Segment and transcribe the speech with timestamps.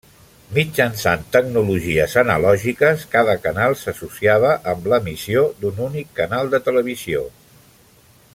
[0.53, 7.25] Mitjançant tecnologies analògiques, cada canal s'associava amb l'emissió d'un únic canal de televisió.